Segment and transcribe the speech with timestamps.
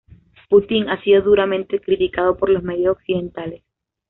[0.49, 3.61] Putin ha sido duramente criticado por los medios occidentales.